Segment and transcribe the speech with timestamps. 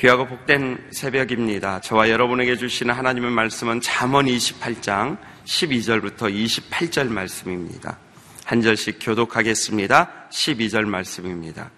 [0.00, 1.82] 귀하고 복된 새벽입니다.
[1.82, 7.98] 저와 여러분에게 주시는 하나님의 말씀은 잠언 28장 12절부터 28절 말씀입니다.
[8.46, 10.28] 한 절씩 교독하겠습니다.
[10.30, 11.70] 12절 말씀입니다.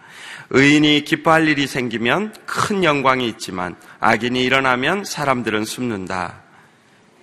[0.50, 6.42] 의인이 기뻐할 일이 생기면 큰 영광이 있지만 악인이 일어나면 사람들은 숨는다.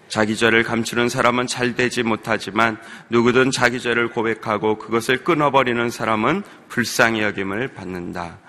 [0.09, 2.77] 자기 죄를 감추는 사람은 잘 되지 못하지만
[3.09, 8.39] 누구든 자기 죄를 고백하고 그것을 끊어버리는 사람은 불쌍히 여김을 받는다.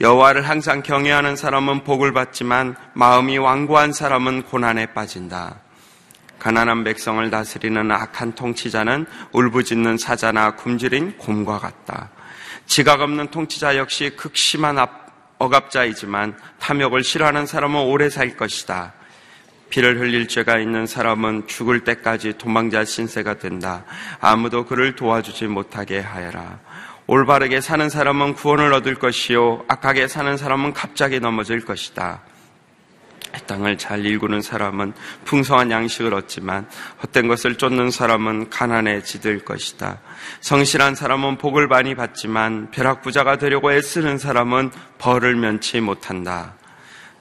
[0.00, 5.60] 여호와를 항상 경외하는 사람은 복을 받지만 마음이 완고한 사람은 고난에 빠진다.
[6.38, 12.10] 가난한 백성을 다스리는 악한 통치자는 울부짖는 사자나 굶주린 곰과 같다.
[12.66, 14.76] 지각 없는 통치자 역시 극심한
[15.38, 18.94] 억압자이지만 탐욕을 싫어하는 사람은 오래 살 것이다.
[19.70, 23.84] 피를 흘릴 죄가 있는 사람은 죽을 때까지 도망자 신세가 된다.
[24.20, 26.60] 아무도 그를 도와주지 못하게 하여라.
[27.08, 32.22] 올바르게 사는 사람은 구원을 얻을 것이요 악하게 사는 사람은 갑자기 넘어질 것이다.
[33.46, 36.68] 땅을 잘 일구는 사람은 풍성한 양식을 얻지만
[37.02, 40.00] 헛된 것을 쫓는 사람은 가난에 지들 것이다.
[40.40, 46.54] 성실한 사람은 복을 많이 받지만 벼락부자가 되려고 애쓰는 사람은 벌을 면치 못한다.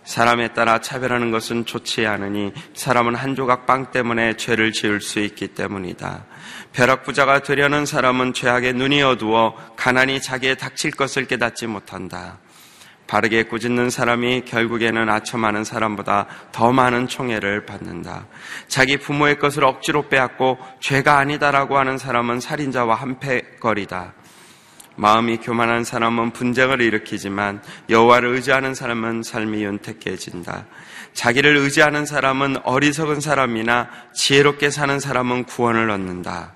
[0.05, 5.49] 사람에 따라 차별하는 것은 좋지 않으니 사람은 한 조각 빵 때문에 죄를 지을 수 있기
[5.49, 6.25] 때문이다.
[6.73, 12.39] 벼락부자가 되려는 사람은 죄악에 눈이 어두워 가난이 자기에 닥칠 것을 깨닫지 못한다.
[13.07, 18.25] 바르게 꾸짖는 사람이 결국에는 아첨하는 사람보다 더 많은 총애를 받는다.
[18.67, 24.13] 자기 부모의 것을 억지로 빼앗고 죄가 아니다라고 하는 사람은 살인자와 한패거리다.
[24.95, 30.65] 마음이 교만한 사람은 분쟁을 일으키지만 여호와를 의지하는 사람은 삶이 윤택해진다.
[31.13, 36.53] 자기를 의지하는 사람은 어리석은 사람이나 지혜롭게 사는 사람은 구원을 얻는다.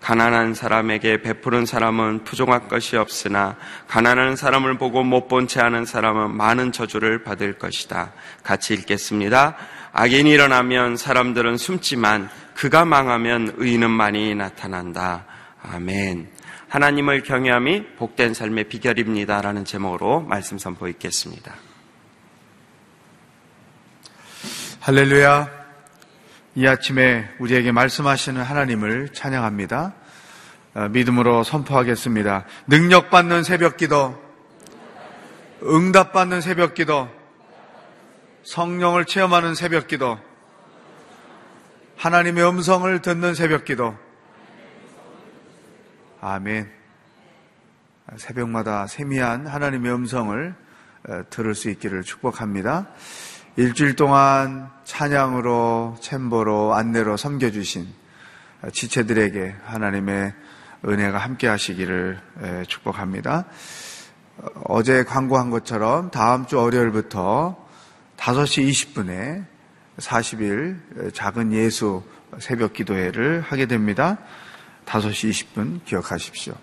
[0.00, 3.56] 가난한 사람에게 베푸는 사람은 부족할 것이 없으나
[3.88, 8.12] 가난한 사람을 보고 못 본 채 하는 사람은 많은 저주를 받을 것이다.
[8.42, 9.56] 같이 읽겠습니다.
[9.92, 15.24] 악인이 일어나면 사람들은 숨지만 그가 망하면 의인은 많이 나타난다.
[15.62, 16.33] 아멘.
[16.74, 19.40] 하나님을 경외함이 복된 삶의 비결입니다.
[19.40, 21.54] 라는 제목으로 말씀 선포 있겠습니다.
[24.80, 25.50] 할렐루야.
[26.56, 29.94] 이 아침에 우리에게 말씀하시는 하나님을 찬양합니다.
[30.74, 32.44] 어, 믿음으로 선포하겠습니다.
[32.66, 34.20] 능력받는 새벽 기도,
[35.62, 37.08] 응답받는 새벽 기도,
[38.42, 40.18] 성령을 체험하는 새벽 기도,
[41.98, 43.96] 하나님의 음성을 듣는 새벽 기도.
[46.26, 46.70] 아멘.
[48.16, 50.54] 새벽마다 세미한 하나님의 음성을
[51.06, 52.88] 어, 들을 수 있기를 축복합니다.
[53.56, 57.86] 일주일 동안 찬양으로, 챔버로, 안내로 섬겨주신
[58.72, 60.32] 지체들에게 하나님의
[60.86, 62.18] 은혜가 함께 하시기를
[62.68, 63.44] 축복합니다.
[64.64, 67.62] 어제 광고한 것처럼 다음 주 월요일부터
[68.16, 69.44] 5시 20분에
[69.98, 72.02] 40일 작은 예수
[72.38, 74.16] 새벽 기도회를 하게 됩니다.
[74.86, 76.54] 5시 20분 기억하십시오.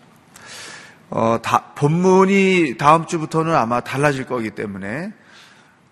[1.10, 5.12] 어, 다, 본문이 다음 주부터는 아마 달라질 거기 때문에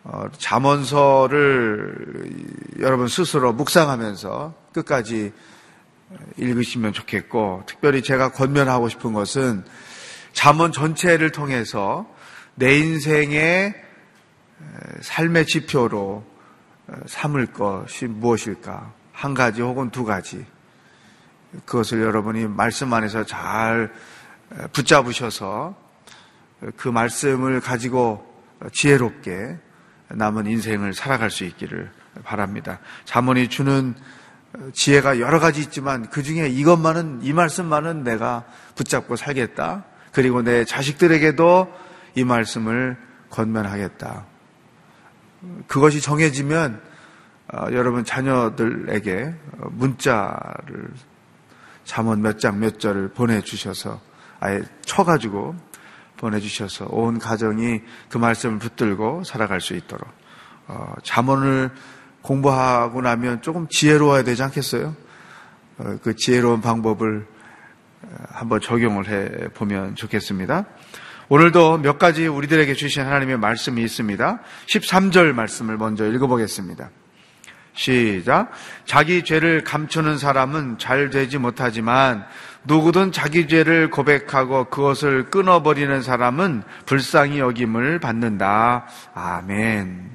[0.04, 2.30] 어, 잠언서를
[2.80, 5.34] 여러분 스스로 묵상하면서 끝까지
[6.38, 9.64] 읽으시면 좋겠고 특별히 제가 권면하고 싶은 것은
[10.34, 12.08] 잠언 전체를 통해서
[12.56, 13.76] 내 인생의
[15.02, 16.24] 삶의 지표로
[17.06, 18.94] 삼을 것이 무엇일까?
[19.12, 20.46] 한 가지 혹은 두 가지.
[21.66, 23.92] 그것을 여러분이 말씀 안에서 잘
[24.74, 25.76] 붙잡으셔서
[26.76, 28.26] 그 말씀을 가지고
[28.72, 29.58] 지혜롭게
[30.10, 31.92] 남은 인생을 살아갈 수 있기를
[32.24, 32.80] 바랍니다.
[33.06, 33.96] 자문이 주는
[34.74, 38.46] 지혜가 여러 가지 있지만 그 중에 이것만은, 이 말씀만은 내가
[38.76, 39.86] 붙잡고 살겠다.
[40.12, 41.72] 그리고 내 자식들에게도
[42.16, 42.98] 이 말씀을
[43.30, 44.26] 건면하겠다.
[45.68, 46.82] 그것이 정해지면
[47.52, 49.34] 어, 여러분 자녀들에게
[49.72, 50.92] 문자를
[51.90, 54.00] 잠언 몇 장 몇 절을 보내주셔서
[54.40, 55.56] 아예 쳐가지고
[56.18, 60.08] 보내주셔서 온 가정이 그 말씀을 붙들고 살아갈 수 있도록
[60.68, 61.72] 어, 잠언을
[62.22, 64.96] 공부하고 나면 조금 지혜로워야 되지 않겠어요?
[65.80, 67.26] 어, 그 지혜로운 방법을
[68.04, 70.66] 어, 한번 적용을 해 보면 좋겠습니다.
[71.30, 74.40] 오늘도 몇 가지 우리들에게 주신 하나님의 말씀이 있습니다.
[74.68, 76.92] 13절 말씀을 먼저 읽어보겠습니다.
[77.80, 78.52] 시작.
[78.84, 82.26] 자기 죄를 감추는 사람은 잘 되지 못하지만
[82.66, 88.86] 누구든 자기 죄를 고백하고 그것을 끊어버리는 사람은 불쌍히 여김을 받는다.
[89.14, 90.10] 아멘.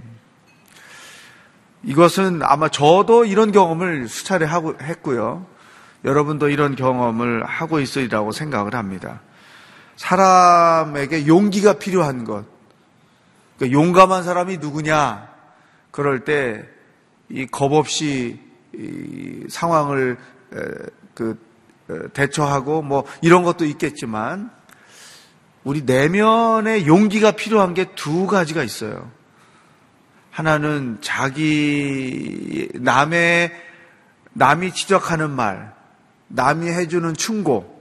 [1.84, 5.46] 이것은 아마 저도 이런 경험을 수차례 하고 했고요.
[6.04, 9.20] 여러분도 이런 경험을 하고 있으리라고 생각을 합니다.
[9.96, 12.44] 사람에게 용기가 필요한 것.
[13.56, 15.28] 그러니까 용감한 사람이 누구냐?
[15.90, 16.73] 그럴 때
[17.30, 18.38] 이 겁 없이
[18.72, 20.18] 이 상황을
[21.14, 21.38] 그
[22.12, 24.50] 대처하고 뭐 이런 것도 있겠지만
[25.64, 29.10] 우리 내면의 용기가 필요한 게 두 가지가 있어요.
[30.30, 33.52] 하나는 자기 남의
[34.32, 35.72] 남이 지적하는 말,
[36.26, 37.72] 남이 해주는 충고,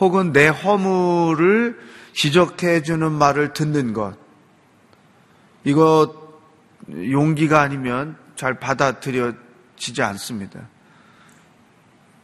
[0.00, 1.78] 혹은 내 허물을
[2.12, 4.16] 지적해주는 말을 듣는 것.
[5.62, 6.25] 이것
[6.90, 10.60] 용기가 아니면 잘 받아들여지지 않습니다.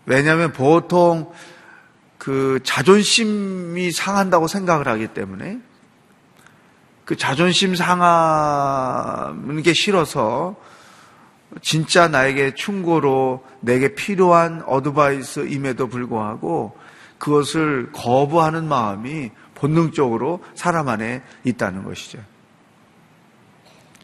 [0.06, 1.32] 왜냐하면 보통
[2.19, 5.61] 그 자존심이 상한다고 생각을 하기 때문에
[7.05, 10.56] 그 자존심 상하는 게 싫어서
[11.61, 16.76] 진짜 나에게 충고로 내게 필요한 어드바이스임에도 불구하고
[17.19, 22.19] 그것을 거부하는 마음이 본능적으로 사람 안에 있다는 것이죠.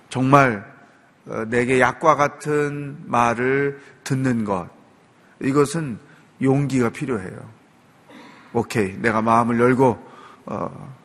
[0.08, 0.64] 정말
[1.26, 4.68] 어, 내게 약과 같은 말을 듣는 것,
[5.42, 5.98] 이것은
[6.40, 7.48] 용기가 필요해요.
[8.52, 10.08] 오케이, 내가 마음을 열고
[10.46, 10.96] 어,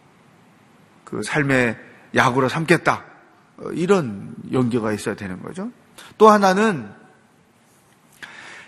[1.04, 1.78] 그 삶의
[2.16, 3.04] 약으로 삼겠다.
[3.58, 5.70] 어, 이런 용기가 있어야 되는 거죠.
[6.18, 6.90] 또 하나는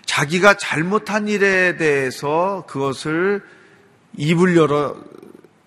[0.04, 3.42] 자기가 잘못한 일에 대해서 그것을
[4.16, 4.96] 입을 열어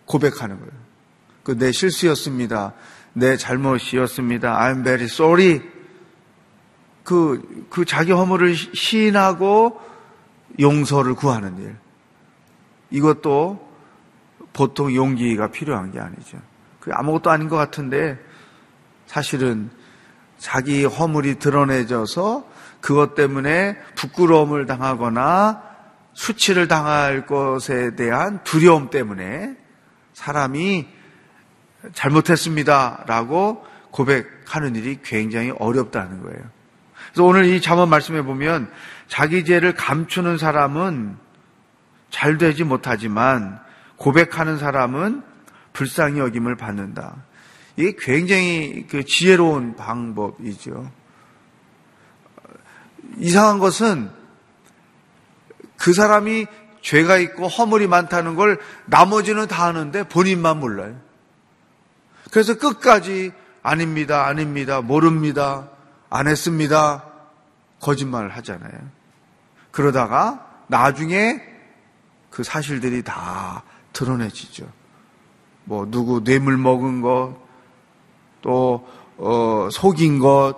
[0.06, 0.80] 고백하는 거예요.
[1.44, 2.74] 그 내 실수였습니다.
[3.14, 4.58] 내 잘못이었습니다.
[4.60, 5.62] I'm very sorry.
[7.04, 9.80] 그, 그 자기 허물을 시인하고
[10.60, 11.76] 용서를 구하는 일.
[12.92, 13.68] 이것도
[14.54, 16.38] 보통 용기가 필요한 게 아니죠.
[16.80, 18.18] 그 아무것도 아닌 것 같은데
[19.06, 19.70] 사실은
[20.38, 22.48] 자기 허물이 드러내져서
[22.82, 25.64] 그것 때문에 부끄러움을 당하거나
[26.14, 29.56] 수치를 당할 것에 대한 두려움 때문에
[30.14, 30.88] 사람이
[31.94, 36.40] 잘못했습니다 라고 고백하는 일이 굉장히 어렵다는 거예요.
[37.08, 38.72] 그래서 오늘 이 잠언 말씀해 보면
[39.08, 41.18] 자기 죄를 감추는 사람은
[42.10, 43.60] 잘 되지 못하지만
[43.98, 45.24] 고백하는 사람은
[45.74, 47.16] 불쌍히 여김을 받는다.
[47.76, 50.92] 이게 굉장히 그 지혜로운 방법이죠.
[53.18, 54.10] 이상한 것은
[55.78, 56.46] 그 사람이
[56.82, 60.96] 죄가 있고 허물이 많다는 걸 나머지는 다 아는데 본인만 몰라요.
[62.32, 63.32] 그래서 끝까지
[63.64, 65.70] 아닙니다, 아닙니다, 모릅니다,
[66.10, 67.06] 안 했습니다,
[67.82, 68.72] 거짓말을 하잖아요.
[69.72, 71.42] 그러다가 나중에
[72.30, 74.72] 그 사실들이 다 드러내지죠.
[75.66, 77.36] 뭐 누구 뇌물 먹은 것,
[78.42, 78.88] 또
[79.18, 80.56] 어, 속인 것,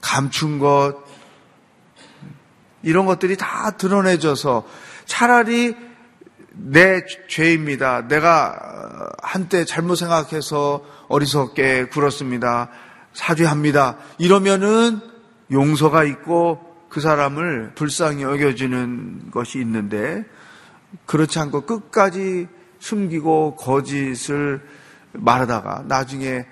[0.00, 0.96] 감춘 것
[2.82, 4.66] 이런 것들이 다 드러내져서
[5.04, 5.76] 차라리
[6.54, 8.08] 내 죄입니다.
[8.08, 12.68] 내가 한때 잘못 생각해서 어리석게 굴었습니다.
[13.14, 13.96] 사죄합니다.
[14.18, 15.00] 이러면은
[15.50, 20.24] 용서가 있고 그 사람을 불쌍히 여겨지는 것이 있는데
[21.06, 24.60] 그렇지 않고 끝까지 숨기고 거짓을
[25.12, 26.46] 말하다가 나중에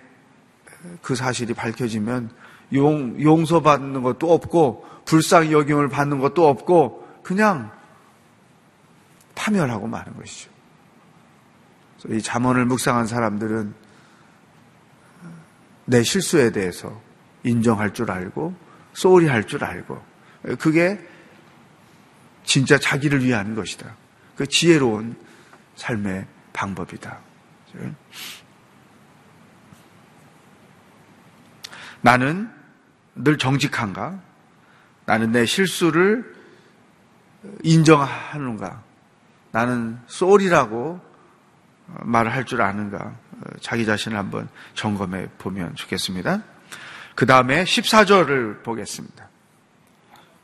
[1.03, 2.31] 그 사실이 밝혀지면
[2.75, 7.70] 용, 용서받는 것도 없고 불쌍히 여김을 받는 것도 없고 그냥
[9.34, 10.51] 파멸하고 마는 것이죠.
[12.08, 13.75] 이 잠언을 묵상한 사람들은
[15.87, 17.01] 내 실수에 대해서
[17.43, 18.55] 인정할 줄 알고
[18.93, 20.03] 소리 할줄 알고
[20.58, 20.99] 그게
[22.44, 23.94] 진짜 자기를 위한 것이다.
[24.37, 25.17] 그 지혜로운
[25.77, 27.19] 삶의 방법이다.
[32.01, 32.51] 나는
[33.15, 34.20] 늘 정직한가?
[35.05, 36.34] 나는 내 실수를
[37.63, 38.82] 인정하는가?
[39.53, 41.01] 나는 쏠이라고
[42.03, 43.15] 말을 할 줄 아는가?
[43.61, 46.43] 자기 자신을 한번 점검해 보면 좋겠습니다.
[47.15, 49.29] 그 다음에 14절을 보겠습니다.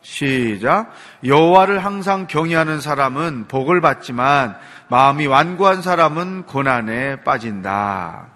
[0.02, 0.92] 시작.
[1.24, 4.56] 여호와를 항상 경외하는 사람은 복을 받지만
[4.88, 8.28] 마음이 완고한 사람은 고난에 빠진다.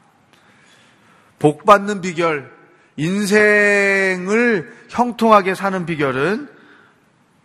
[1.39, 2.53] 복 받는 비결,
[2.97, 6.49] 인생을 형통하게 사는 비결은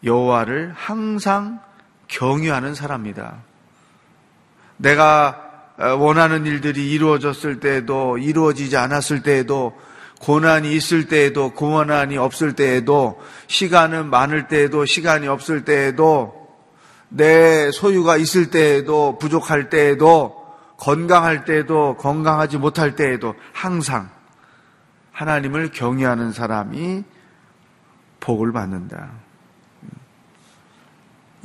[0.04, 1.62] 여호와를 항상
[2.08, 3.44] 경유하는 사람이다.
[4.78, 5.42] 내가
[6.00, 9.74] 원하는 일들이 이루어졌을 때에도 이루어지지 않았을 때에도
[10.22, 16.46] 고난이 있을 때에도 고난이 없을 때에도 시간은 많을 때에도 시간이 없을 때에도
[17.10, 20.46] 내 소유가 있을 때에도 부족할 때에도
[20.78, 24.10] 건강할 때에도 건강하지 못할 때에도 항상
[25.12, 27.04] 하나님을 경외하는 사람이
[28.20, 29.12] 복을 받는다.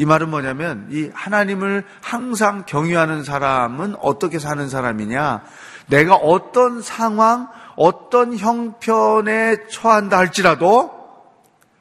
[0.01, 5.43] 이 말은 뭐냐면 이 하나님을 항상 경유하는 사람은 어떻게 사는 사람이냐?
[5.89, 10.91] 내가 어떤 상황, 어떤 형편에 처한다 할지라도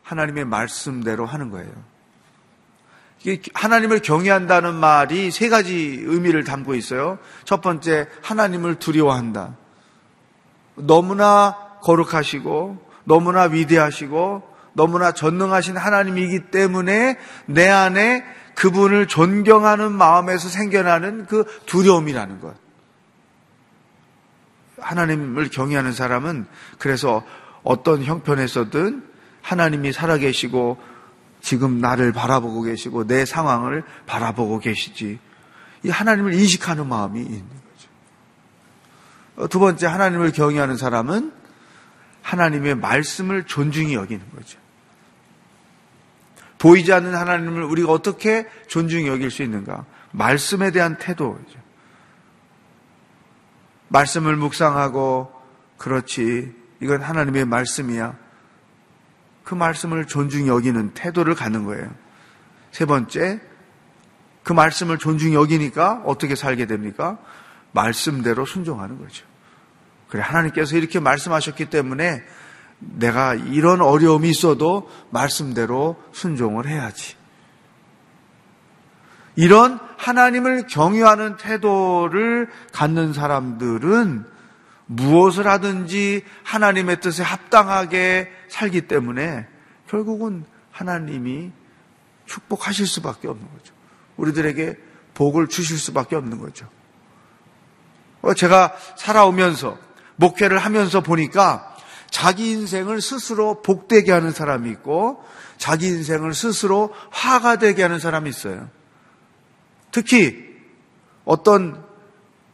[0.04, 1.72] 하나님의 말씀대로 하는 거예요.
[3.54, 7.20] 하나님을 경외한다는 말이 세 가지 의미를 담고 있어요.
[7.46, 9.56] 첫 번째, 하나님을 두려워한다.
[10.76, 14.49] 너무나 거룩하시고, 너무나 위대하시고,
[14.80, 17.18] 너무나 전능하신 하나님이기 때문에
[17.48, 18.24] 내 안에
[18.56, 22.56] 그분을 존경하는 마음에서 생겨나는 그 두려움이라는 것.
[24.80, 26.46] 하나님을 경외하는 사람은
[26.78, 27.26] 그래서
[27.64, 29.04] 어떤 형편에서든
[29.42, 30.78] 하나님이 살아계시고
[31.42, 35.20] 지금 나를 바라보고 계시고 내 상황을 바라보고 계시지.
[35.84, 37.90] 이 하나님을 인식하는 마음이 있는 거죠.
[39.36, 41.34] 어, 두 번째 하나님을 경외하는 사람은
[42.22, 44.59] 하나님의 말씀을 존중히 여기는 거죠.
[46.60, 49.86] 보이지 않는 하나님을 우리가 어떻게 존중히 여길 수 있는가?
[50.12, 51.60] 말씀에 대한 태도죠.
[53.88, 55.32] 말씀을 묵상하고
[55.78, 58.16] 그렇지 이건 하나님의 말씀이야.
[59.44, 61.90] 그 말씀을 존중히 여기는 태도를 갖는 거예요.
[62.72, 63.40] 세 번째,
[64.44, 67.18] 그 말씀을 존중히 여기니까 어떻게 살게 됩니까?
[67.72, 69.26] 말씀대로 순종하는 거죠.
[70.08, 72.24] 그래, 하나님께서 이렇게 말씀하셨기 때문에
[72.80, 77.16] 내가 이런 어려움이 있어도 말씀대로 순종을 해야지.
[79.36, 84.26] 이런 하나님을 경유하는 태도를 갖는 사람들은
[84.88, 89.48] 무엇을 하든지 하나님의 뜻에 합당하게 살기 때문에
[89.88, 91.52] 결국은 하나님이
[92.26, 93.74] 축복하실 수밖에 없는 거죠.
[94.18, 94.78] 우리들에게
[95.14, 96.68] 복을 주실 수밖에 없는 거죠.
[98.22, 99.78] 어, 제가 살아오면서
[100.16, 101.69] 목회를 하면서 보니까
[102.10, 105.24] 자기 인생을 스스로 복되게 하는 사람이 있고
[105.58, 108.70] 자기 인생을 스스로 화가 되게 하는 사람이 있어요.
[109.92, 110.48] 특히
[111.26, 111.84] 어떤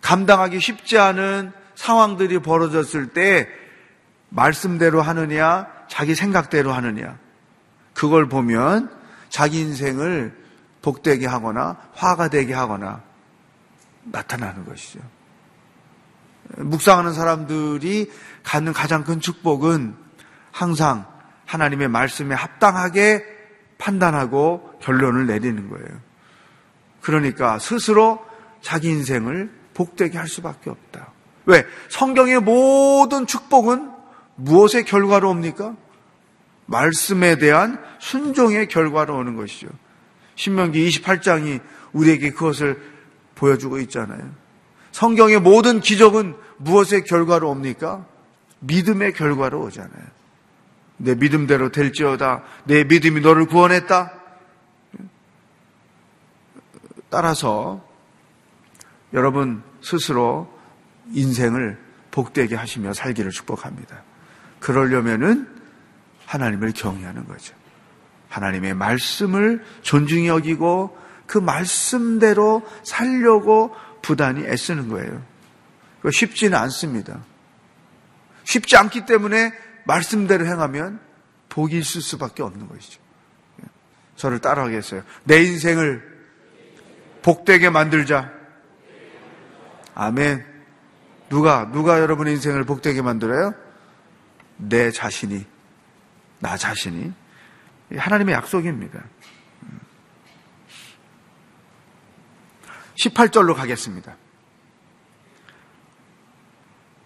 [0.01, 3.47] 감당하기 쉽지 않은 상황들이 벌어졌을 때
[4.29, 7.17] 말씀대로 하느냐, 자기 생각대로 하느냐.
[7.93, 8.91] 그걸 보면
[9.29, 10.35] 자기 인생을
[10.81, 13.01] 복되게 하거나 화가 되게 하거나
[14.03, 14.99] 나타나는 것이죠.
[16.57, 18.11] 묵상하는 사람들이
[18.43, 19.95] 갖는 가장 큰 축복은
[20.51, 21.05] 항상
[21.45, 23.23] 하나님의 말씀에 합당하게
[23.77, 25.87] 판단하고 결론을 내리는 거예요.
[27.01, 28.23] 그러니까 스스로
[28.61, 31.11] 자기 인생을 복되게 할 수밖에 없다.
[31.45, 31.65] 왜?
[31.89, 33.91] 성경의 모든 축복은
[34.35, 35.75] 무엇의 결과로 옵니까?
[36.65, 39.67] 말씀에 대한 순종의 결과로 오는 것이죠.
[40.35, 41.61] 신명기 28장이
[41.93, 42.81] 우리에게 그것을
[43.35, 44.31] 보여주고 있잖아요.
[44.95, 48.05] 성경의 모든 기적은 무엇의 결과로 옵니까?
[48.61, 50.05] 믿음의 결과로 오잖아요.
[50.95, 52.43] 내 믿음대로 될지어다.
[52.63, 54.13] 내 믿음이 너를 구원했다.
[57.09, 57.85] 따라서
[59.11, 60.47] 여러분 스스로
[61.11, 61.77] 인생을
[62.11, 64.01] 복되게 하시며 살기를 축복합니다.
[64.61, 65.45] 그러려면은
[66.25, 67.53] 하나님을 경외하는 거죠.
[68.29, 70.97] 하나님의 말씀을 존중히 여기고
[71.27, 75.25] 그 말씀대로 살려고 부단히 애쓰는 거예요.
[76.11, 77.23] 쉽지는 않습니다.
[78.43, 79.51] 쉽지 않기 때문에
[79.85, 80.99] 말씀대로 행하면
[81.49, 83.01] 복이 있을 수밖에 없는 것이죠.
[84.15, 85.01] 저를 따라하겠어요.
[85.23, 86.15] 내 인생을
[87.23, 88.31] 복되게 만들자.
[89.95, 90.45] 아멘.
[91.29, 93.55] 누가, 누가 여러분의 인생을 복되게 만들어요?
[94.57, 95.43] 내 자신이,
[96.39, 97.11] 나 자신이.
[97.97, 99.03] 하나님의 약속입니다.
[102.97, 104.15] 18절로 가겠습니다.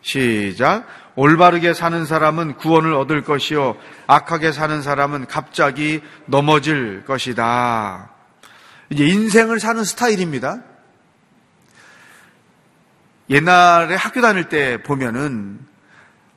[0.02, 0.88] 시작.
[1.16, 3.76] 올바르게 사는 사람은 구원을 얻을 것이요.
[4.08, 8.12] 악하게 사는 사람은 갑자기 넘어질 것이다.
[8.90, 10.64] 이제 인생을 사는 스타일입니다.
[13.30, 15.60] 옛날에 학교 다닐 때 보면은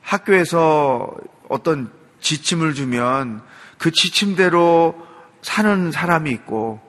[0.03, 1.11] 학교에서
[1.49, 1.91] 어떤
[2.21, 3.43] 지침을 주면
[3.79, 4.95] 그 지침대로
[5.41, 6.81] 사는 사람이 있고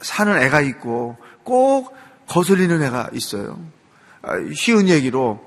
[0.00, 1.94] 사는 애가 있고 꼭
[2.26, 3.60] 거슬리는 애가 있어요.
[4.22, 5.44] 아, 쉬운 얘기로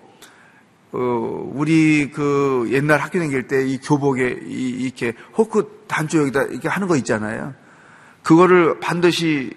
[0.94, 6.70] 어, 우리 그 옛날 학교 다닐 때 이 교복에 이, 이렇게 호크 단조 여기다 이렇게
[6.70, 7.54] 하는 거 있잖아요.
[8.24, 9.52] 그거를 반드시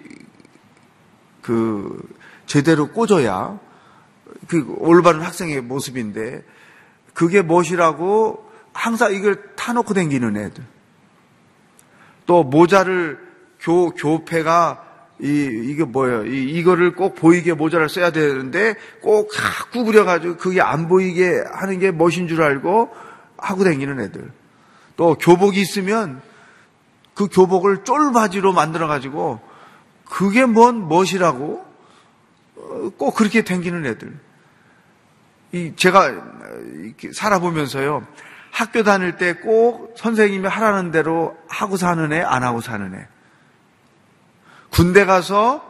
[1.41, 2.01] 그
[2.45, 3.59] 제대로 꽂아야
[4.47, 6.43] 그 올바른 학생의 모습인데
[7.13, 10.63] 그게 무엇이라고 항상 이걸 타놓고 다니는 애들.
[12.25, 13.19] 또 모자를
[13.59, 14.90] 교 교패가
[15.21, 16.25] 이 이게 뭐예요?
[16.25, 19.29] 이 이거를 꼭 보이게 모자를 써야 되는데 꼭
[19.71, 22.89] 구부려 가지고 그게 안 보이게 하는 게 멋인 줄 알고
[23.37, 24.31] 하고 다니는 애들.
[24.97, 26.21] 또 교복이 있으면
[27.13, 29.39] 그 교복을 쫄바지로 만들어 가지고
[30.09, 31.65] 그게 뭔 멋이라고?
[32.55, 34.17] 어, 꼭 그렇게 댕기는 애들.
[35.53, 36.13] 이 제가
[37.13, 38.05] 살아보면서요.
[38.51, 43.07] 학교 다닐 때 꼭 선생님이 하라는 대로 하고 사는 애, 안 하고 사는 애.
[44.71, 45.69] 군대 가서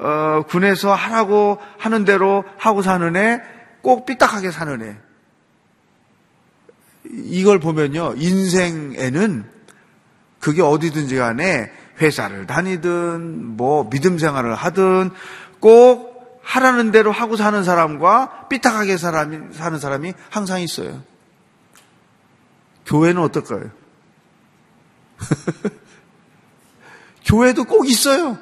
[0.00, 3.42] 어, 군에서 하라고 하는 대로 하고 사는 애,
[3.82, 4.96] 꼭 삐딱하게 사는 애.
[7.10, 9.44] 이걸 보면요, 인생에는
[10.40, 15.10] 그게 어디든지 간에 회사를 다니든 뭐 믿음 생활을 하든
[15.58, 21.02] 꼭 하라는 대로 하고 사는 사람과 삐딱하게 사람이, 사는 사람이 항상 있어요.
[22.86, 23.70] 교회는 어떨까요?
[27.28, 28.38] 교회도 꼭 있어요.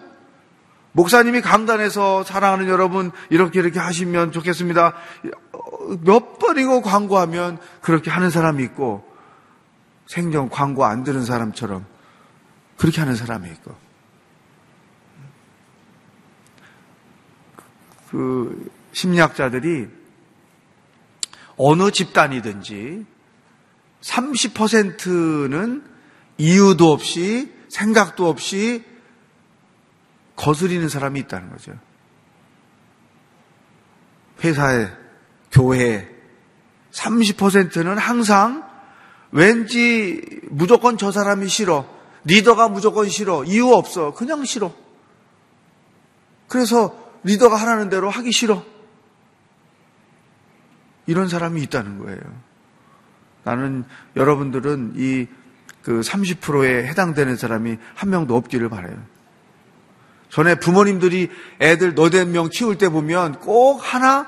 [0.92, 4.94] 목사님이 강단에서 사랑하는 여러분 이렇게 이렇게 하시면 좋겠습니다.
[6.00, 9.06] 몇 번이고 광고하면 그렇게 하는 사람이 있고
[10.06, 11.84] 생전 광고 안 들은 사람처럼
[12.78, 13.74] 그렇게 하는 사람이 있고
[18.10, 19.88] 그 심리학자들이
[21.58, 23.04] 어느 집단이든지
[24.00, 25.84] 30%는
[26.38, 28.84] 이유도 없이 생각도 없이
[30.36, 31.72] 거스리는 사람이 있다는 거죠.
[34.44, 34.88] 회사에,
[35.50, 36.08] 교회에
[36.92, 38.68] 30%는 항상
[39.30, 41.88] 왠지 무조건 저 사람이 싫어.
[42.24, 43.44] 리더가 무조건 싫어.
[43.44, 44.12] 이유 없어.
[44.14, 44.74] 그냥 싫어.
[46.48, 48.64] 그래서 리더가 하라는 대로 하기 싫어.
[51.06, 52.20] 이런 사람이 있다는 거예요.
[53.44, 53.84] 나는
[54.16, 55.26] 여러분들은 이
[55.86, 58.96] 그 30%에 해당되는 사람이 한 명도 없기를 바래요.
[60.30, 64.26] 전에 부모님들이 애들 너댓 명 키울 때 보면 꼭 하나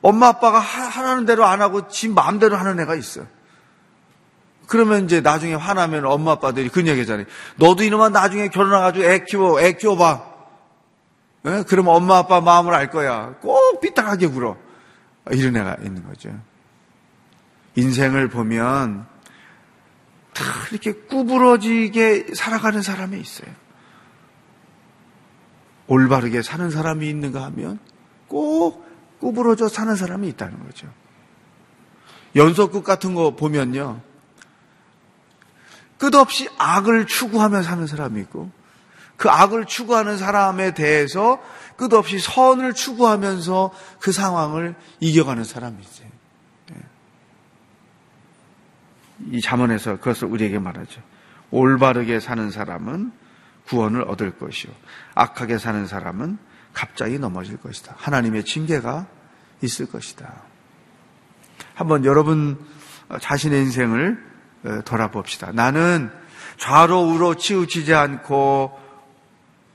[0.00, 3.22] 엄마 아빠가 하라는 대로 안 하고 지 마음대로 하는 애가 있어.
[4.68, 7.26] 그러면 이제 나중에 화나면 엄마 아빠들이 그런 얘기잖아요.
[7.56, 10.24] 너도 이놈아 나중에 결혼해가지고 애 키워, 애 키워봐.
[11.42, 11.64] 네?
[11.66, 13.34] 그러면 엄마 아빠 마음을 알 거야.
[13.40, 14.56] 꼭 삐딱하게 굴어.
[15.32, 16.30] 이런 애가 있는 거죠.
[17.74, 19.15] 인생을 보면
[20.36, 23.50] 다 이렇게 구부러지게 살아가는 사람이 있어요.
[25.86, 27.78] 올바르게 사는 사람이 있는가 하면
[28.28, 28.84] 꼭
[29.18, 30.92] 구부러져 사는 사람이 있다는 거죠.
[32.34, 34.02] 연속극 같은 거 보면요.
[35.96, 38.50] 끝없이 악을 추구하며 사는 사람이 있고
[39.16, 41.40] 그 악을 추구하는 사람에 대해서
[41.76, 43.70] 끝없이 선을 추구하면서
[44.00, 46.02] 그 상황을 이겨가는 사람이지.
[46.02, 46.05] 예.
[49.32, 51.00] 이 잠언에서 그것을 우리에게 말하죠.
[51.50, 53.12] 올바르게 사는 사람은
[53.66, 54.72] 구원을 얻을 것이요.
[55.14, 56.38] 악하게 사는 사람은
[56.72, 57.94] 갑자기 넘어질 것이다.
[57.96, 59.06] 하나님의 징계가
[59.62, 60.42] 있을 것이다.
[61.74, 62.58] 한번 여러분
[63.20, 64.24] 자신의 인생을
[64.64, 65.52] 어, 돌아봅시다.
[65.52, 66.10] 나는
[66.58, 68.78] 좌로 우로 치우치지 않고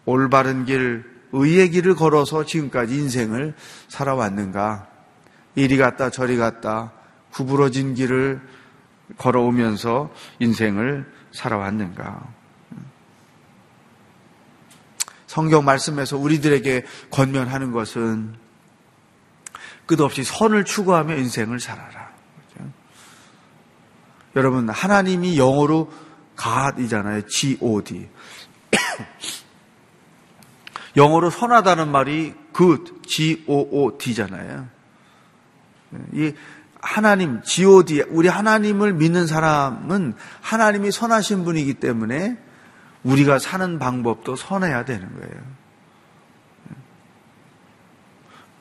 [0.05, 3.53] 올바른 길, 의의 길을 걸어서 지금까지 인생을
[3.87, 4.87] 살아왔는가?
[5.55, 6.91] 이리 갔다 저리 갔다
[7.31, 8.41] 구부러진 길을
[9.17, 12.41] 걸어오면서 인생을 살아왔는가?
[15.31, 18.35] 성경 말씀에서 우리들에게 권면하는 것은
[19.85, 22.11] 끝없이 선을 추구하며 인생을 살아라.
[22.49, 22.69] 그렇죠?
[24.35, 25.89] 여러분, 하나님이 영어로
[26.37, 27.27] God이잖아요.
[27.27, 28.09] G-O-D.
[30.97, 34.67] 영어로 선하다는 말이 good, G-O-O-D잖아요.
[36.13, 36.33] 이
[36.81, 42.37] 하나님, G-O-D, 우리 하나님을 믿는 사람은 하나님이 선하신 분이기 때문에
[43.03, 45.61] 우리가 사는 방법도 선해야 되는 거예요.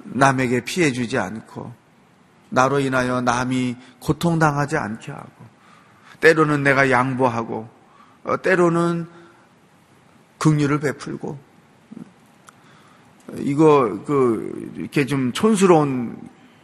[0.05, 1.73] 남에게 피해 주지 않고,
[2.51, 5.31] 나로 인하여 남이 고통당하지 않게 하고,
[6.21, 7.69] 때로는 내가 양보하고,
[8.25, 9.07] 어, 때로는
[10.39, 11.39] 긍휼을 베풀고,
[13.37, 16.19] 이거, 그, 이렇게 좀 촌스러운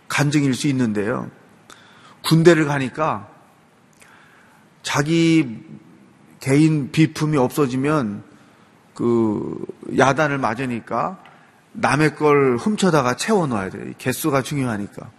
[0.08, 1.30] 간증일 수 있는데요.
[2.26, 3.28] 군대를 가니까
[4.82, 5.58] 자기
[6.40, 8.22] 개인 비품이 없어지면
[8.94, 9.64] 그
[9.96, 11.18] 야단을 맞으니까
[11.72, 13.92] 남의 걸 훔쳐다가 채워 넣어야 돼요.
[13.98, 15.10] 개수가 중요하니까.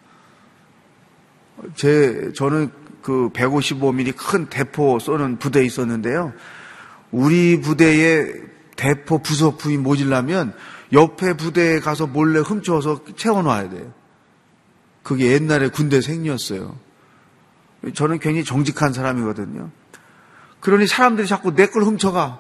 [1.76, 6.34] 제, 저는 그 155mm 큰 대포 쏘는 부대에 있었는데요.
[7.12, 8.26] 우리 부대에
[8.76, 10.54] 대포 부속품이 모질라면
[10.94, 13.94] 옆에 부대에 가서 몰래 훔쳐서 채워 놔야 돼요.
[15.04, 16.87] 그게 옛날에 군대 생리였어요.
[17.94, 19.70] 저는 굉장히 정직한 사람이거든요.
[20.60, 22.40] 그러니 사람들이 자꾸 내 걸 훔쳐가.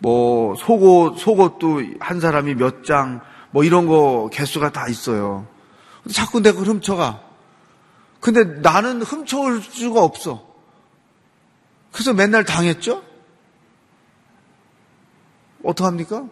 [0.00, 5.46] 뭐 속옷 속옷도 한 사람이 몇 장 뭐 이런 거 개수가 다 있어요.
[6.12, 7.22] 자꾸 내 걸 훔쳐가.
[8.20, 10.46] 근데 나는 훔쳐올 수가 없어.
[11.92, 13.02] 그래서 맨날 당했죠?
[15.64, 16.26] 어떡합니까?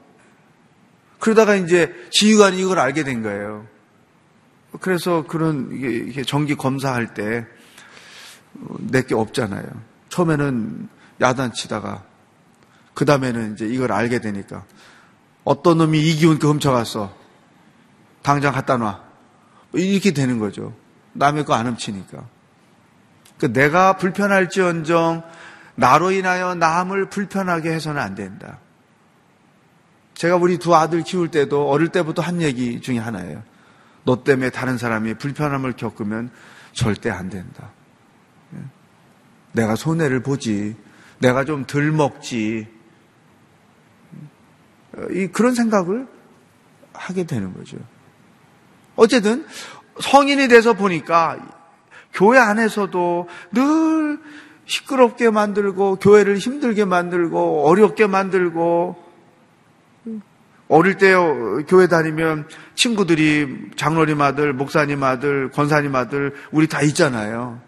[1.19, 3.67] 그러다가 이제 지휘관이 이걸 알게 된 거예요.
[4.81, 7.47] 그래서 그런 이게 정기 검사할 때
[8.79, 9.65] 내게 없잖아요.
[10.09, 10.89] 처음에는
[11.21, 12.05] 야단치다가
[12.95, 14.65] 그 다음에는 이제 이걸 알게 되니까
[15.45, 17.15] 어떤 놈이 이 기운 그 훔쳐갔어.
[18.23, 19.03] 당장 갖다 놔.
[19.73, 20.75] 이렇게 되는 거죠.
[21.13, 22.27] 남의 거 안 훔치니까.
[23.39, 25.23] 그 내가 불편할지언정
[25.77, 28.59] 나로 인하여 남을 불편하게 해서는 안 된다.
[30.15, 33.43] 제가 우리 두 아들 키울 때도 어릴 때부터 한 얘기 중에 하나예요.
[34.05, 36.31] 너 때문에 다른 사람이 불편함을 겪으면
[36.73, 37.71] 절대 안 된다.
[39.57, 39.61] 예.
[39.61, 40.77] 내가 손해를 보지.
[41.19, 42.67] 내가 좀 덜 먹지.
[45.11, 46.07] 이 그런 생각을
[46.93, 47.77] 하게 되는 거죠.
[48.97, 49.47] 어쨌든
[50.01, 51.39] 성인이 돼서 보니까
[52.13, 54.19] 교회 안에서도 늘
[54.65, 59.05] 시끄럽게 만들고 교회를 힘들게 만들고 어렵게 만들고
[60.69, 61.15] 어릴 때
[61.69, 67.61] 교회 다니면 친구들이 장로님 아들, 목사님 아들, 권사님 아들 우리 다 있잖아요.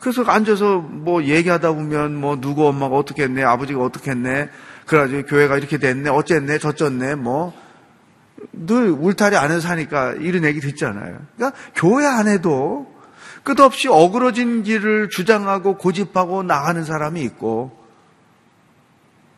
[0.00, 4.48] 그래서 앉아서 뭐 얘기하다 보면 뭐 누구 엄마가 어떻게 했네, 아버지가 어떻게 했네,
[4.86, 7.70] 그래가지고 교회가 이렇게 됐네, 어쨌네, 저쨌네, 뭐
[8.52, 11.18] 늘 울타리 안에서 사니까 이런 얘기 듣잖아요.
[11.36, 12.92] 그러니까 교회 안에도
[13.42, 17.78] 끝없이 어그러진 길을 주장하고 고집하고 나가는 사람이 있고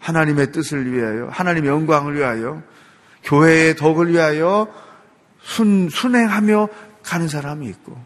[0.00, 2.62] 하나님의 뜻을 위하여, 하나님의 영광을 위하여,
[3.22, 4.66] 교회의 덕을 위하여
[5.40, 6.68] 순, 순행하며
[7.04, 7.96] 가는 사람이 있고,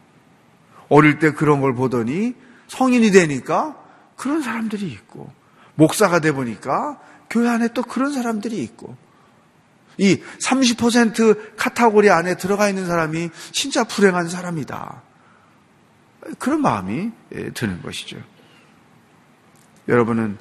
[0.90, 2.34] 어릴 때 그런 걸 보더니
[2.68, 3.76] 성인이 되니까
[4.16, 5.32] 그런 사람들이 있고,
[5.74, 6.98] 목사가 돼 보니까
[7.28, 8.96] 교회 안에 또 그런 사람들이 있고,
[9.98, 15.02] 이 30% 카타고리 안에 들어가 있는 사람이 진짜 불행한 사람이다.
[16.38, 18.18] 그런 마음이 예, 드는 것이죠.
[19.88, 20.38] 여러분은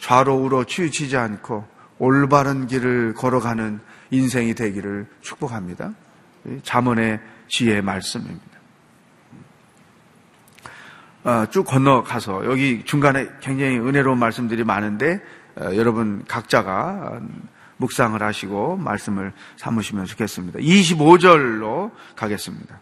[0.00, 1.66] 좌로 우로 치우치지 않고
[1.98, 5.94] 올바른 길을 걸어가는 인생이 되기를 축복합니다.
[6.64, 8.51] 자문의 지혜의 말씀입니다.
[11.24, 15.20] 어, 쭉 건너가서 여기 중간에 굉장히 은혜로운 말씀들이 많은데
[15.56, 17.20] 어, 여러분 각자가
[17.76, 20.58] 묵상을 하시고 말씀을 삼으시면 좋겠습니다.
[20.60, 22.80] 25절로 가겠습니다.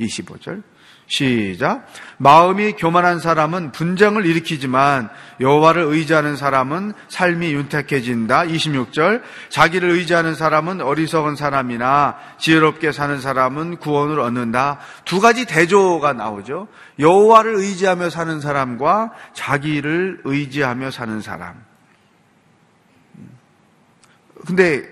[0.00, 0.62] 25절.
[1.08, 1.86] 시작.
[2.18, 5.08] 마음이 교만한 사람은 분쟁을 일으키지만
[5.40, 8.42] 여호와를 의지하는 사람은 삶이 윤택해진다.
[8.42, 9.22] 26절.
[9.48, 14.80] 자기를 의지하는 사람은 어리석은 사람이나 지혜롭게 사는 사람은 구원을 얻는다.
[15.04, 16.66] 두 가지 대조가 나오죠.
[16.98, 21.64] 여호와를 의지하며 사는 사람과 자기를 의지하며 사는 사람.
[24.44, 24.82] 근데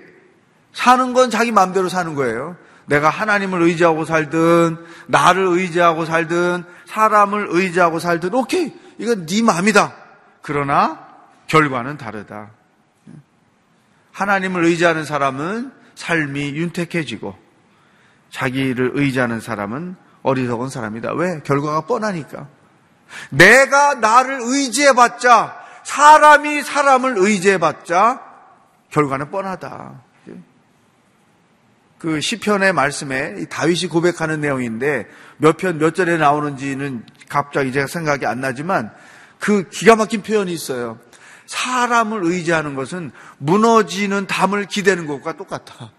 [0.72, 2.56] 사는 건 자기 마음대로 사는 거예요.
[2.86, 9.94] 내가 하나님을 의지하고 살든 나를 의지하고 살든 사람을 의지하고 살든 오케이 이건 네 마음이다.
[10.42, 11.06] 그러나
[11.46, 12.50] 결과는 다르다.
[14.12, 17.36] 하나님을 의지하는 사람은 삶이 윤택해지고
[18.30, 21.12] 자기를 의지하는 사람은 어리석은 사람이다.
[21.14, 21.40] 왜?
[21.42, 22.48] 결과가 뻔하니까.
[23.30, 28.20] 내가 나를 의지해봤자 사람이 사람을 의지해봤자
[28.90, 30.03] 결과는 뻔하다.
[32.04, 38.42] 그 시편의 말씀에 다윗이 고백하는 내용인데 몇 편 몇 절에 나오는지는 갑자기 제가 생각이 안
[38.42, 38.92] 나지만
[39.38, 40.98] 그 기가 막힌 표현이 있어요.
[41.46, 45.92] 사람을 의지하는 것은 무너지는 담을 기대는 것과 똑같아.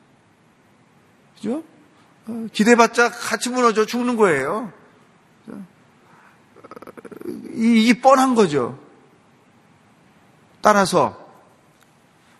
[1.37, 1.63] 그죠?
[2.27, 4.71] 어, 기대봤자 같이 무너져 죽는 거예요.
[7.55, 8.77] 이게 뻔한 거죠.
[10.61, 11.17] 따라서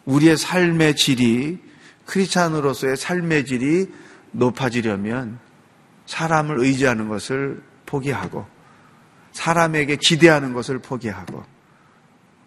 [0.06, 1.65] 우리의 삶의 질이
[2.06, 3.92] 크리스찬으로서의 삶의 질이
[4.32, 5.40] 높아지려면
[6.06, 8.46] 사람을 의지하는 것을 포기하고
[9.32, 11.44] 사람에게 기대하는 것을 포기하고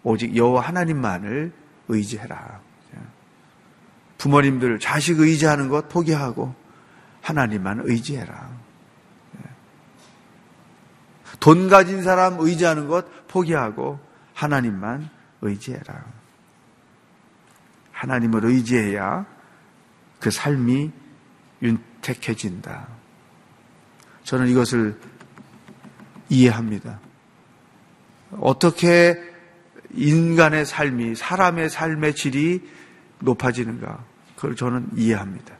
[0.03, 1.51] 오직 여호와 하나님만을
[1.87, 2.61] 의지해라.
[4.17, 6.53] 부모님들 자식 의지하는 것 포기하고
[7.21, 8.49] 하나님만 의지해라.
[11.39, 13.99] 돈 가진 사람 의지하는 것 포기하고
[14.33, 15.09] 하나님만
[15.41, 16.03] 의지해라.
[17.91, 19.25] 하나님을 의지해야
[20.19, 20.91] 그 삶이
[21.61, 22.87] 윤택해진다.
[24.23, 24.99] 저는 이것을
[26.29, 26.99] 이해합니다.
[28.39, 29.17] 어떻게
[29.91, 32.61] 인간의 삶이, 사람의 삶의 질이
[33.19, 34.05] 높아지는가.
[34.35, 35.57] 그걸 저는 이해합니다.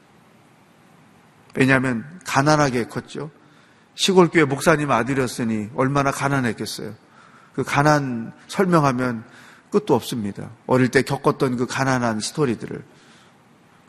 [1.56, 3.32] 왜냐하면 가난하게 컸죠.
[3.95, 6.93] 시골교회 목사님 아들이었으니 얼마나 가난했겠어요.
[7.54, 9.26] 그 가난 설명하면
[9.72, 10.52] 끝도 없습니다.
[10.67, 12.84] 어릴 때 겪었던 그 가난한 스토리들을.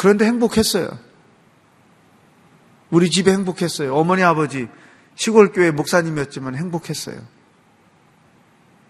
[0.01, 0.89] 그런데 행복했어요.
[2.89, 3.95] 우리 집에 행복했어요.
[3.95, 4.67] 어머니, 아버지,
[5.15, 7.21] 시골 교회 목사님이었지만 행복했어요.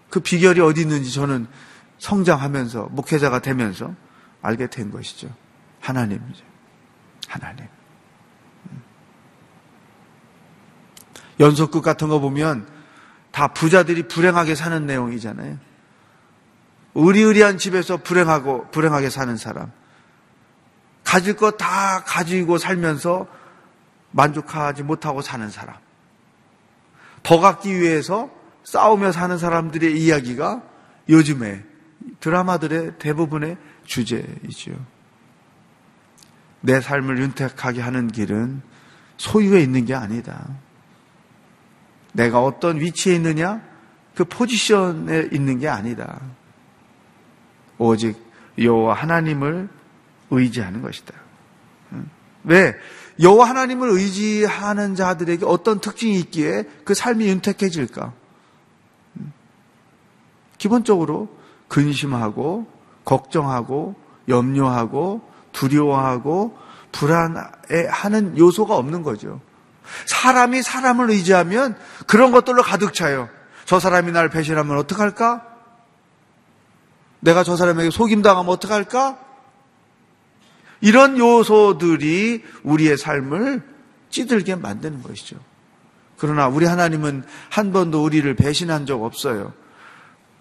[0.09, 1.47] 그 비결이 어디 있는지 저는
[1.99, 3.93] 성장하면서, 목회자가 되면서
[4.41, 5.35] 알게 된 것이죠.
[5.81, 6.45] 하나님이죠.
[7.27, 7.65] 하나님.
[11.41, 12.69] 연속극 같은 거 보면
[13.31, 15.57] 다 부자들이 불행하게 사는 내용이잖아요.
[16.95, 19.73] 의리의리한 집에서 불행하고 불행하게 사는 사람.
[21.03, 23.27] 가질 것 다 가지고 살면서
[24.11, 25.75] 만족하지 못하고 사는 사람.
[27.23, 28.29] 더 갖기 위해서
[28.63, 30.61] 싸우며 사는 사람들의 이야기가
[31.09, 31.63] 요즘에
[32.19, 34.71] 드라마들의 대부분의 주제이죠.
[36.61, 38.61] 내 삶을 윤택하게 하는 길은
[39.17, 40.47] 소유에 있는 게 아니다.
[42.13, 43.61] 내가 어떤 위치에 있느냐?
[44.15, 46.21] 그 포지션에 있는 게 아니다.
[47.77, 48.21] 오직
[48.59, 49.69] 여호와 하나님을
[50.31, 51.13] 의지하는 것이다.
[52.43, 52.75] 왜?
[53.19, 58.13] 여호와 하나님을 의지하는 자들에게 어떤 특징이 있기에 그 삶이 윤택해질까?
[60.57, 61.29] 기본적으로
[61.67, 62.67] 근심하고
[63.05, 63.95] 걱정하고
[64.27, 66.57] 염려하고 두려워하고
[66.91, 69.41] 불안해하는 요소가 없는 거죠.
[70.05, 71.75] 사람이 사람을 의지하면
[72.07, 73.29] 그런 것들로 가득 차요.
[73.65, 75.45] 저 사람이 날 배신하면 어떡할까?
[77.19, 79.30] 내가 저 사람에게 속임당하면 어떡할까?
[80.81, 83.61] 이런 요소들이 우리의 삶을
[84.09, 85.37] 찌들게 만드는 것이죠.
[86.17, 89.53] 그러나 우리 하나님은 한 번도 우리를 배신한 적 없어요.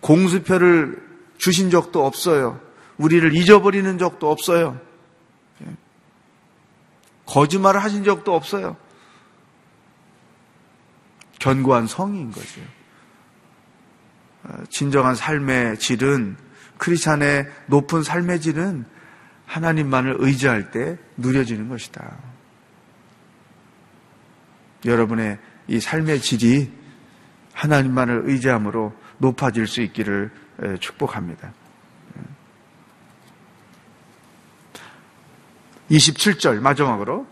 [0.00, 1.02] 공수표를
[1.38, 2.60] 주신 적도 없어요.
[2.98, 4.78] 우리를 잊어버리는 적도 없어요.
[5.62, 5.66] 예.
[7.26, 8.76] 거짓말을 하신 적도 없어요.
[11.38, 12.60] 견고한 성인 거죠.
[14.44, 16.36] 어, 진정한 삶의 질은
[16.76, 18.84] 크리스찬의 높은 삶의 질은
[19.50, 22.18] 하나님만을 의지할 때 누려지는 것이다.
[24.84, 26.70] 여러분의 이 삶의 질이
[27.52, 30.30] 하나님만을 의지함으로 높아질 수 있기를
[30.78, 31.52] 축복합니다.
[35.90, 37.26] 27절 마지막으로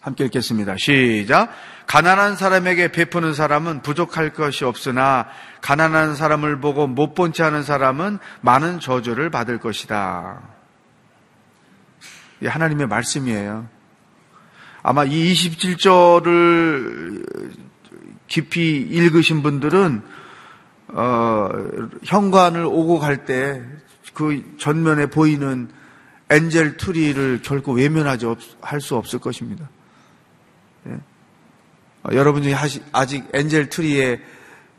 [0.00, 0.76] 함께 읽겠습니다.
[0.78, 1.50] 시작.
[1.88, 5.26] 가난한 사람에게 베푸는 사람은 부족할 것이 없으나
[5.62, 10.55] 가난한 사람을 보고 못 본 채 하는 사람은 많은 저주를 받을 것이다.
[12.44, 13.68] 하나님의 말씀이에요.
[14.82, 17.24] 아마 이 27절을
[18.28, 20.02] 깊이 읽으신 분들은
[20.88, 21.48] 어,
[22.04, 23.76] 현관을 오고 갈 때
[24.16, 25.68] 그 전면에 보이는
[26.30, 28.26] angel tree를 결코 외면하지
[28.62, 29.68] 할 수 없을 것입니다.
[30.88, 30.92] 예.
[32.02, 32.56] 어, 여러분 중에
[32.92, 34.22] 아직 angel tree에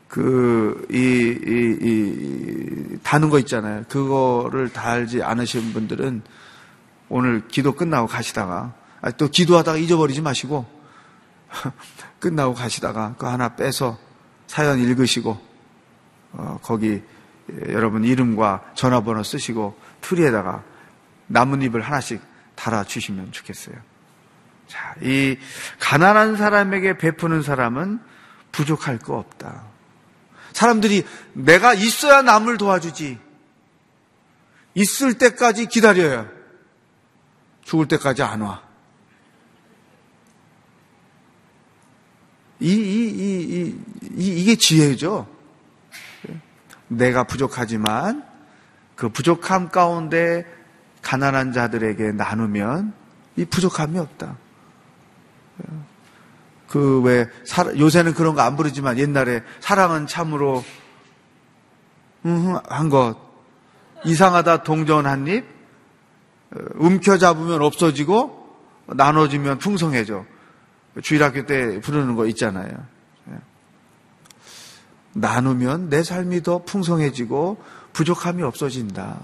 [0.08, 3.84] 그, 이, 이, 이, 다는 거 있잖아요.
[3.88, 6.22] 그거를 달지 않으신 분들은
[7.08, 10.66] 오늘 기도 끝나고 가시다가, 아, 또 기도하다가 잊어버리지 마시고,
[12.20, 13.98] 끝나고 가시다가 그 하나 빼서
[14.46, 15.40] 사연 읽으시고,
[16.32, 17.02] 어, 거기
[17.68, 20.62] 여러분 이름과 전화번호 쓰시고 트리에다가
[21.26, 22.20] 나뭇잎을 하나씩
[22.54, 23.76] 달아 주시면 좋겠어요.
[24.66, 25.38] 자, 이
[25.78, 28.00] 가난한 사람에게 베푸는 사람은
[28.52, 29.64] 부족할 거 없다.
[30.52, 33.18] 사람들이 내가 있어야 남을 도와주지.
[34.74, 36.28] 있을 때까지 기다려요.
[37.68, 38.62] 죽을 때까지 안 와.
[42.60, 43.76] 이, 이, 이,
[44.16, 45.28] 이, 이게 지혜죠.
[46.88, 48.24] 내가 부족하지만
[48.96, 50.46] 그 부족함 가운데
[51.02, 52.94] 가난한 자들에게 나누면
[53.36, 54.38] 이 부족함이 없다.
[56.68, 57.26] 그 왜
[57.78, 60.64] 요새는 그런 거 안 부르지만 옛날에 사랑은 참으로
[62.22, 63.16] 한 것
[64.06, 65.57] 이상하다 동전 한 입
[66.74, 68.48] 움켜잡으면 없어지고
[68.86, 70.24] 나눠지면 풍성해져
[71.02, 72.70] 주일학교 때 부르는 거 있잖아요.
[75.12, 79.18] 나누면 내 삶이 더 풍성해지고 부족함이 없어진다.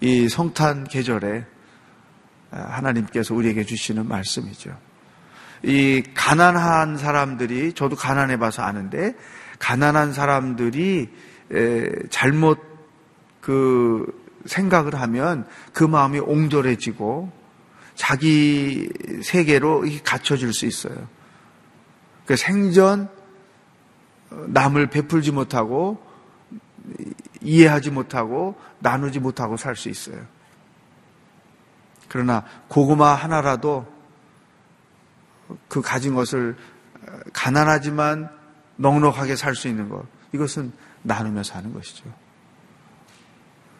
[0.00, 1.46] 이 성탄 계절에
[2.50, 4.76] 하나님께서 우리에게 주시는 말씀이죠.
[5.62, 9.14] 이 가난한 사람들이 저도 가난해 봐서 아는데
[9.58, 11.10] 가난한 사람들이
[12.10, 12.60] 잘못
[13.40, 17.30] 그 생각을 하면 그 마음이 옹졸해지고
[17.94, 18.88] 자기
[19.22, 21.08] 세계로 갇혀질 수 있어요.
[22.26, 23.08] 그 생전
[24.30, 26.04] 남을 베풀지 못하고
[27.40, 30.20] 이해하지 못하고 나누지 못하고 살 수 있어요.
[32.08, 33.86] 그러나 고구마 하나라도
[35.68, 36.56] 그 가진 것을
[37.32, 38.30] 가난하지만
[38.76, 40.04] 넉넉하게 살 수 있는 것.
[40.32, 42.04] 이것은 나누며 사는 것이죠.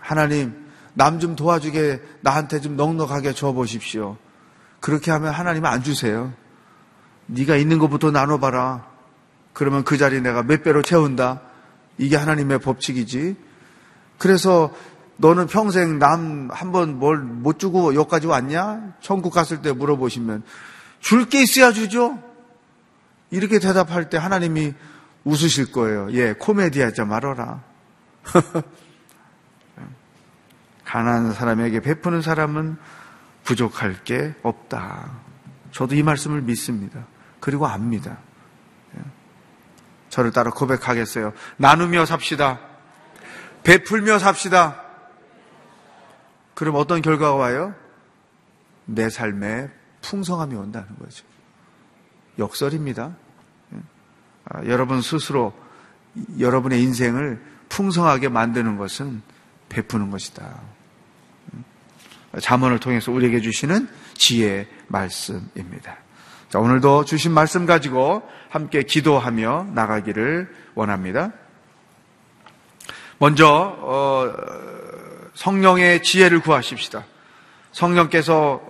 [0.05, 0.55] 하나님,
[0.93, 4.17] 남 좀 도와주게 나한테 좀 넉넉하게 줘 보십시오.
[4.81, 6.33] 그렇게 하면 하나님은 안 주세요.
[7.27, 8.87] 네가 있는 것부터 나눠봐라.
[9.55, 11.40] 그러면 그 자리 내가 몇 배로 채운다.
[11.97, 13.37] 이게 하나님의 법칙이지.
[14.19, 14.73] 그래서
[15.17, 18.95] 너는 평생 남 한 번 뭘 못 주고 여기까지 왔냐?
[19.01, 20.43] 천국 갔을 때 물어보시면
[21.01, 22.19] 줄 게 있어야 주죠.
[23.31, 24.75] 이렇게 대답할 때 하나님이
[25.25, 26.09] 웃으실 거예요.
[26.12, 27.62] 예, 코미디 하지 말아라.
[30.95, 32.77] 가난한 사람에게 베푸는 사람은
[33.43, 35.11] 부족할 게 없다.
[35.73, 37.05] 저도 이 말씀을 믿습니다.
[37.41, 38.19] 그리고 압니다.
[38.97, 39.01] 예.
[40.09, 41.33] 저를 따라 고백하겠어요.
[41.57, 42.61] 나누며 삽시다.
[43.65, 44.83] 베풀며 삽시다.
[46.55, 47.75] 그럼 어떤 결과가 와요?
[48.85, 51.25] 내 삶에 풍성함이 온다는 거죠.
[52.39, 53.17] 역설입니다.
[53.73, 53.79] 예.
[54.45, 55.55] 아, 여러분 스스로
[56.39, 59.23] 여러분의 인생을 풍성하게 만드는 것은
[59.69, 60.74] 베푸는 것이다.
[62.40, 65.97] 자문을 통해서 우리에게 주시는 지혜의 말씀입니다.
[66.49, 71.33] 자, 오늘도 주신 말씀 가지고 함께 기도하며 나가기를 원합니다.
[73.18, 74.33] 먼저 어,
[75.35, 77.05] 성령의 지혜를 구하십시다.
[77.73, 78.61] 성령께서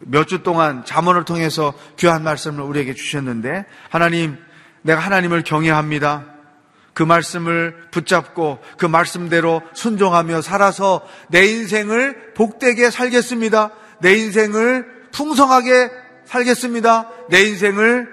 [0.00, 4.38] 몇 주 동안 자문을 통해서 귀한 말씀을 우리에게 주셨는데 하나님
[4.82, 6.35] 내가 하나님을 경외합니다.
[6.96, 13.70] 그 말씀을 붙잡고 그 말씀대로 순종하며 살아서 내 인생을 복되게 살겠습니다.
[14.00, 15.90] 내 인생을 풍성하게
[16.24, 17.10] 살겠습니다.
[17.28, 18.08] 내 인생을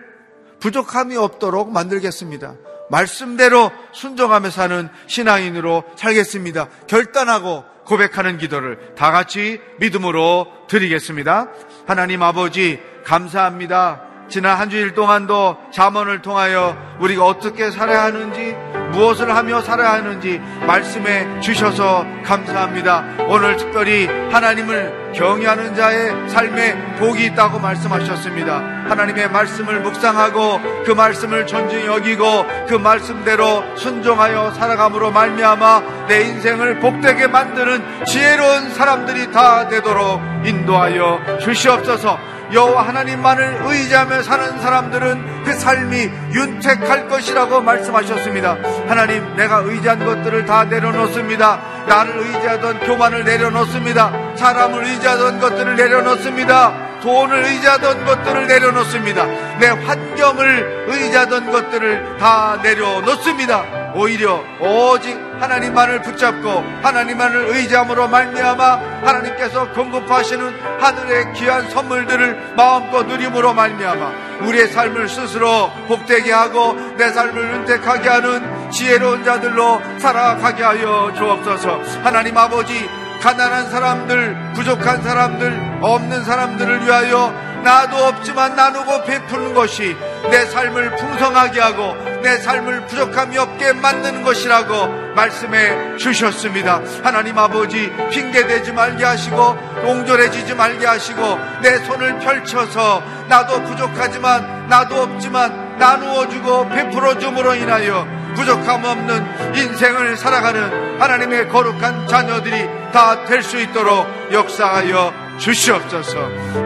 [0.59, 2.55] 부족함이 없도록 만들겠습니다.
[2.89, 6.67] 말씀대로 순종하며 사는 신앙인으로 살겠습니다.
[6.87, 11.47] 결단하고 고백하는 기도를 다 같이 믿음으로 드리겠습니다.
[11.87, 14.12] 하나님 아버지, 감사합니다.
[14.29, 18.55] 지난 한 주일 동안도 잠언을 통하여 우리가 어떻게 살아야 하는지
[18.91, 23.03] 무엇을 하며 살아야 하는지 말씀해 주셔서 감사합니다.
[23.27, 28.55] 오늘 특별히 하나님을 경외하는 자의 삶에 복이 있다고 말씀하셨습니다.
[28.89, 37.27] 하나님의 말씀을 묵상하고 그 말씀을 존중히 여기고 그 말씀대로 순종하여 살아감으로 말미암아 내 인생을 복되게
[37.27, 42.32] 만드는 지혜로운 사람들이 다 되도록 인도하여 주시옵소서.
[42.53, 48.57] 여호와 하나님만을 의지하며 사는 사람들은 그 삶이 윤택할 것이라고 말씀하셨습니다.
[48.87, 51.61] 하나님, 내가 의지한 것들을 다 내려놓습니다.
[51.87, 54.35] 나를 의지하던 교만을 내려놓습니다.
[54.35, 56.99] 사람을 의지하던 것들을 내려놓습니다.
[57.01, 59.25] 돈을 의지하던 것들을 내려놓습니다.
[59.59, 63.93] 내 환경을 의지하던 것들을 다 내려놓습니다.
[63.95, 68.63] 오히려 오직 하나님만을 붙잡고 하나님만을 의지함으로 말미암아
[69.03, 74.11] 하나님께서 공급하시는 하늘의 귀한 선물들을 마음껏 누림으로 말미암아
[74.43, 81.81] 우리의 삶을 스스로 복되게 하고 내 삶을 윤택하게 하는 지혜로운 자들로 살아가게 하여 주옵소서.
[82.03, 82.89] 하나님 아버지
[83.21, 89.95] 가난한 사람들 부족한 사람들 없는 사람들을 위하여 나도 없지만 나누고 베푸는 것이
[90.29, 96.81] 내 삶을 풍성하게 하고 내 삶을 부족함이 없게 만드는 것이라고 말씀해 주셨습니다.
[97.03, 105.77] 하나님 아버지 핑계대지 말게 하시고 옹졸해지지 말게 하시고 내 손을 펼쳐서 나도 부족하지만 나도 없지만
[105.77, 115.22] 나누어주고 베풀어줌으로 인하여 부족함 없는 인생을 살아가는 하나님의 거룩한 자녀들이 다 될 수 있도록 역사하여
[115.39, 116.19] 주시옵소서.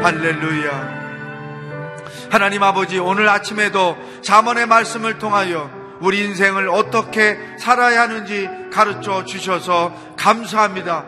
[0.04, 0.98] 할렐루야.
[2.30, 5.70] 하나님 아버지 오늘 아침에도 자문의 말씀을 통하여
[6.02, 11.06] 우리 인생을 어떻게 살아야 하는지 가르쳐 주셔서 감사합니다.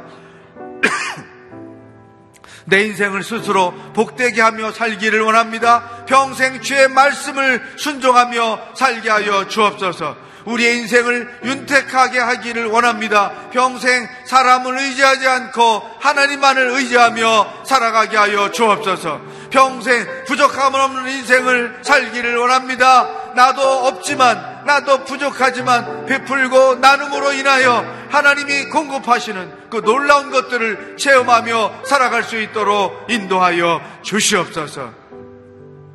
[2.65, 6.05] 내 인생을 스스로 복되게 하며 살기를 원합니다.
[6.05, 10.28] 평생 주의 말씀을 순종하며 살게 하여 주옵소서.
[10.45, 13.31] 우리의 인생을 윤택하게 하기를 원합니다.
[13.51, 19.21] 평생 사람을 의지하지 않고 하나님만을 의지하며 살아가게 하여 주옵소서.
[19.49, 23.33] 평생 부족함 없는 인생을 살기를 원합니다.
[23.35, 32.39] 나도 없지만, 나도 부족하지만 베풀고 나눔으로 인하여 하나님이 공급하시는 그 놀라운 것들을 체험하며 살아갈 수
[32.39, 34.93] 있도록 인도하여 주시옵소서.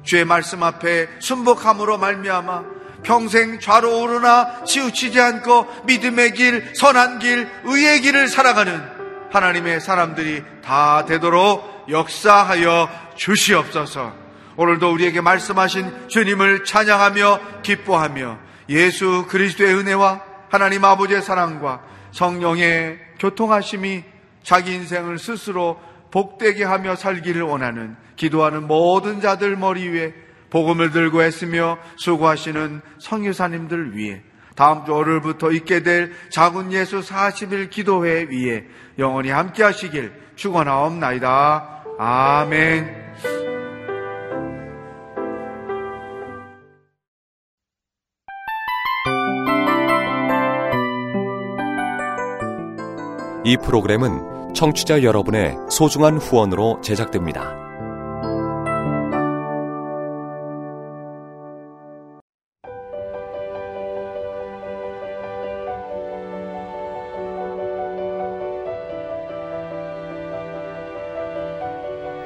[0.04, 2.73] 주의 말씀 앞에 순복함으로 말미암아
[3.04, 8.82] 평생 좌로 오르나 치우치지 않고 믿음의 길, 선한 길, 의의 길을 살아가는
[9.30, 14.12] 하나님의 사람들이 다 되도록 역사하여 주시옵소서.
[14.56, 18.38] 오늘도 우리에게 말씀하신 주님을 찬양하며 기뻐하며
[18.68, 21.82] 예수 그리스도의 은혜와 하나님 아버지의 사랑과
[22.12, 24.04] 성령의 교통하심이
[24.42, 25.80] 자기 인생을 스스로
[26.12, 30.14] 복되게 하며 살기를 원하는 기도하는 모든 자들 머리 위에
[30.54, 34.22] 복음을 들고 했으며 수고하시는 성유사님들 위해
[34.54, 38.64] 다음 주 월요일부터 있게 될 작은 예수 40일 기도회 위에
[39.00, 41.82] 영원히 함께 하시길 축원하옵나이다.
[41.98, 43.02] 아멘.
[53.44, 57.63] 이 프로그램은 청취자 여러분의 소중한 후원으로 제작됩니다.